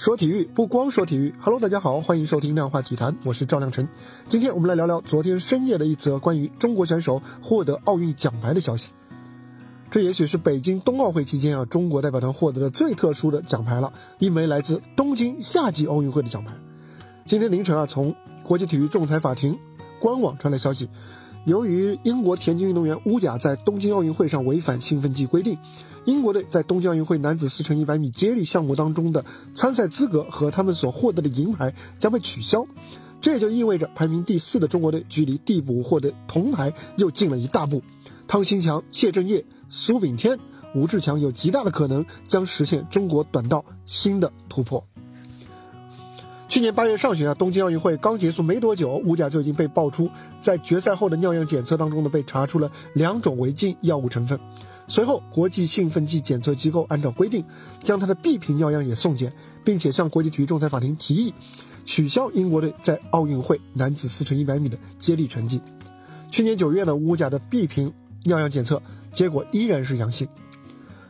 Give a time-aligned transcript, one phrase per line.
[0.00, 3.86] 说体育不光说体育，Hello，大家好，欢迎收听量化体坛，我是赵亮晨。
[4.26, 8.94] 今天我们来聊聊昨天深夜的一则关于中国选手获得奥运奖牌的消息。
[9.90, 16.54] 这也许是北京冬奥会期间啊，中国代表团获得的最特殊的奖牌了，一枚来自东京夏季奥运会的奖牌。
[17.26, 19.58] 今天凌晨啊，从国际体育仲裁法庭
[20.00, 20.88] 官网传来消息。
[21.44, 25.56] 由于英国田径运动员乌贾在东京奥运会上违反兴奋剂规定，
[26.04, 32.66] 英国队在东京奥运会男子四乘一百米接力项目当中的参赛资格和他们所获得的银牌将被取消。
[33.22, 37.82] 这也就意味着排名第四的中国队距离递补获得铜牌又近了一大步。
[38.28, 40.38] 汤新强、谢震业、苏炳添、
[40.74, 44.82] 吴志强有极大的可能将实现中国短道新的突破。
[46.50, 50.10] 去年八月上旬啊，东京奥运会刚结束没多久，乌贾就已经被爆出
[50.42, 54.36] 在决赛后的尿样检测当中呢，被查出了两种违禁药物成分。
[54.88, 57.44] 随后，国际兴奋剂检测机构按照规定，
[57.84, 59.32] 将他的 B 瓶尿样也送检，
[59.64, 61.32] 并且向国际体育仲裁法庭提议
[61.84, 65.60] 取消英国队在奥运会男子四乘一百米的接力成绩。
[66.32, 67.92] 去年九月呢，乌贾的 B 瓶
[68.24, 68.82] 尿样检测
[69.12, 70.26] 结果依然是阳性。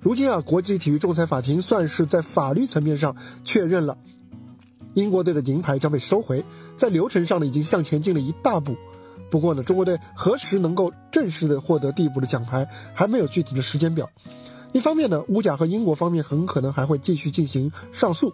[0.00, 3.98] 如今啊，国际体育仲裁法庭算是在法律层面上确认了。
[4.96, 6.42] 英国队的银牌将被收回，
[6.74, 8.74] 在流程上呢已经向前进了一大步。
[9.28, 14.08] 不过呢，中国队何时能够正式的获得递补的奖牌，还没有具体的时间表。
[14.72, 18.32] 一方面呢，乌甲和英国方面很可能还会继续进行上诉，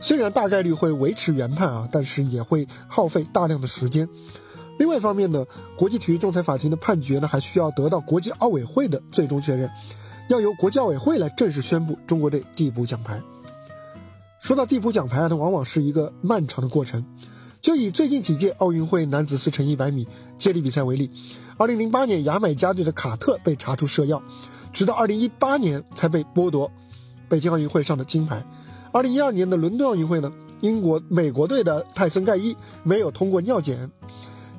[0.00, 4.08] 虽然大概率会维持原判啊，但是也会耗费大量的时间。
[4.78, 5.44] 另外一方面呢，
[5.76, 9.70] 国际体育仲裁法庭的判决呢还需要得到国际奥委会的最终确认，
[10.28, 13.20] 要由国际奥委会来正式宣布中国队递补奖牌。
[14.40, 17.04] 说到递补奖牌，它往往是一个漫长的过程。
[17.60, 21.10] 就以最近几届奥运会男子四乘一百米接力比赛为例
[21.58, 24.22] ，2008年牙买加队的卡特被查出涉药，
[24.72, 26.72] 直到2018年才被剥夺
[27.28, 28.42] 北京奥运会上的金牌。
[28.94, 30.32] 2012年的伦敦奥运会呢，
[30.62, 33.90] 英国美国队的泰森盖伊没有通过尿检，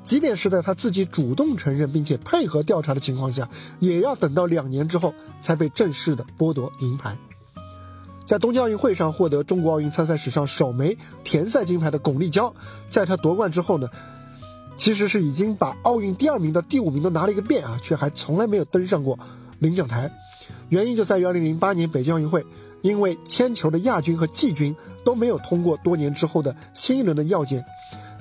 [0.03, 5.11] 即便是在他自己主动承认并且配合调查的情况下，也要等到两年之后
[5.41, 7.17] 才被正式的剥夺银牌。
[8.31, 12.53] 在东京奥运会上获得中国奥运参赛史上首枚田赛金牌的巩立姣，
[12.89, 13.89] 在他夺冠之后呢，
[14.77, 19.19] 其实是已经把奥运第二名到第五名都拿了一个遍啊，却还从来没有登上过
[19.59, 20.09] 领奖台。
[20.69, 22.45] 原因就在于2008年北京奥运会，
[22.81, 27.61] 因为铅球的亚军和季军都没有通过多年之后的新一轮的药检，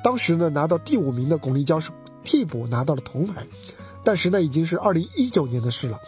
[0.03, 1.92] 当时呢拿到第五名的巩立姣是
[2.25, 3.47] 替补拿到了铜牌，
[4.03, 6.00] 但是呢已经是2019年的事了。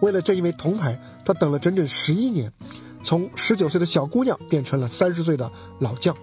[0.00, 2.50] 为了这一枚铜牌，他等了整整十一年。
[3.02, 6.14] 从十九岁的小姑娘变成了三十岁的老将。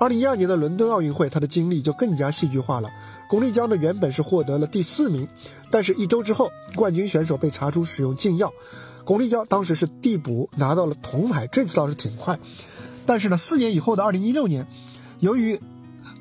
[0.00, 2.88] 二零一二年的伦敦奥运会，她的经历就更加戏剧化了。
[3.28, 5.28] 巩立姣呢，原本是获得了第四名，
[5.70, 8.50] 但是一周之后，冠军选手被查出使用禁药，
[9.04, 12.38] 巩立姣当时是递补拿到了铜牌，这次倒是挺快。
[13.04, 14.66] 但是呢，四年以后的二零一六年，
[15.18, 15.60] 由于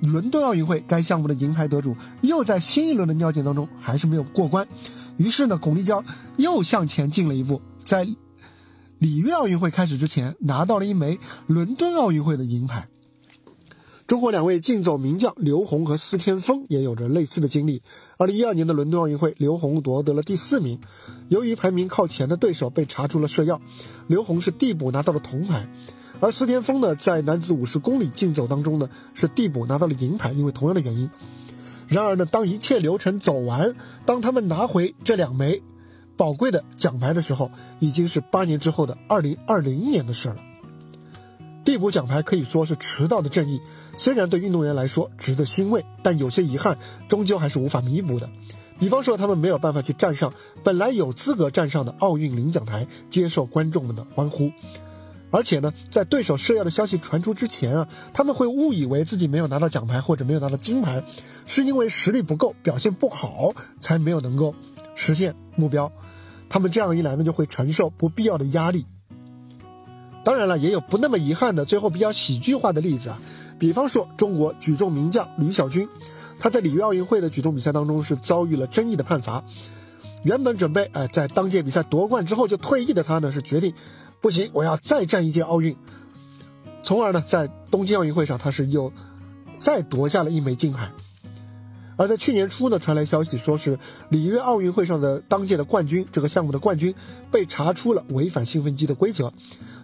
[0.02, 4.68] 伦敦奥运会该项目的银牌得主又在新一轮的尿检当中还是没有过关，
[5.16, 6.04] 于是呢，巩立姣
[6.36, 8.06] 又向前进了一步，在。
[9.00, 12.90] 里约奥运会开始之前，拿到了一枚伦敦奥运会的银牌。
[14.06, 17.82] 中国两位竞走名将刘虹和司天峰也有着类似的经历。
[18.18, 20.82] 二零一二年的伦敦奥运会，刘虹夺得了第四名，
[21.30, 23.62] 由于排名靠前的对手被查出了涉药，
[24.08, 25.70] 刘虹是递补拿到了铜牌。
[26.20, 31.10] 而司天峰呢，在男子五十公里竞走当中呢，是递补拿到了银牌，因为同样的原因。
[31.88, 35.62] 然而呢，当一切流程走完，当他们拿回这两枚。
[36.20, 37.50] 宝贵的奖牌的时候，
[37.80, 40.36] 已经是八年之后的二零二零年的事了。
[41.64, 43.62] 递补奖牌可以说是迟到的正义，
[43.96, 48.30] 虽然对运动员来说值得欣慰，但有些遗憾终究还是无法弥补的。
[48.78, 54.52] 比方说，他们没有办法去站上本来有资格站上的奥运领奖台，接受观众们的欢呼。
[55.32, 61.02] 而且呢，在对手涉药的消息传出之前啊，他们会误以为自己没有拿到奖牌或者没有拿到金牌，
[61.46, 64.54] 是因为实力不够，表现不好，才没有能够
[64.96, 65.90] 实现目标。
[66.50, 68.86] 他们这样一来呢，就会承受不必要的压力。
[70.26, 73.22] 当然了，也有不那么遗憾的，最后比较喜剧化的例子啊。
[73.58, 75.88] 比方说，中国举重名将吕小军，
[76.40, 79.44] 他在里约奥运会的举重比赛当中是遭遇了争议的判罚。
[80.24, 83.74] 原本准备哎在当届比赛夺冠之后就退役的他呢，是决定
[84.20, 85.76] 不行，我要再战一届奥运。
[86.84, 88.92] 从而呢，在东京奥运会上，他是又
[89.58, 90.92] 再夺下了一枚金牌。
[92.00, 96.96] 而在去年初呢，传来消息，说是里约奥运会上的当届的冠军，这个项目的冠军
[97.30, 99.34] 被查出了违反兴奋剂的规则，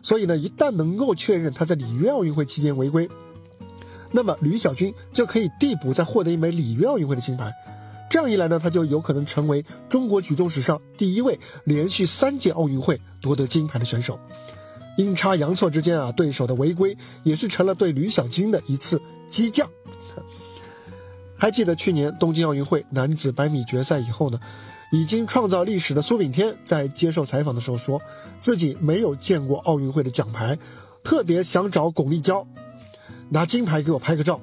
[0.02, 3.10] 所以呢，一旦能够确认他在里约奥运会期间违规，
[4.14, 7.52] 那么吕小军就可以递补再获得一枚里约奥运会的金牌。
[8.10, 14.18] 这样一来呢，他就有可能成为中国举重史上第一位连续三届奥运会夺得金牌的选手。
[14.98, 19.70] 阴差阳错之间啊，对手的违规也是成了对吕小军的一次激将。
[21.38, 24.40] 还记得去年东京奥运会男子百米决赛以后呢，
[24.92, 28.02] 已经创造历史的苏炳添在接受采访的时候说，
[28.40, 30.58] 自己没有见过奥运会的奖牌，
[31.04, 32.46] 特别想找巩立姣
[33.30, 34.40] 拿金牌给我拍个照，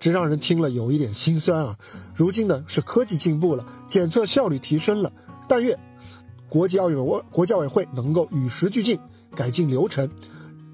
[0.00, 1.76] 这让人听了有一点心酸啊。
[2.14, 5.12] 如今呢是科技进步了，检测效率提升了，
[5.48, 5.78] 但愿
[6.48, 8.98] 国际奥运委国际奥委会能够与时俱进，
[9.36, 10.10] 改进流程，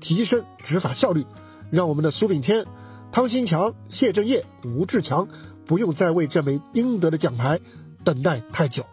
[0.00, 1.26] 提升执法效率，
[1.70, 2.64] 让我们的苏炳添、
[3.12, 5.28] 汤新强、谢震业、吴志强。
[5.68, 7.60] 不用再为这枚应得的奖牌
[8.02, 8.84] 等待太久。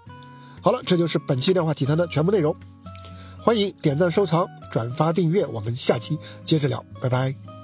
[0.62, 2.56] 好了，这就是本期量化体坛的全部内容。
[3.40, 7.55] 欢迎点赞、收藏、转发、订阅，我们下期接着聊，拜拜。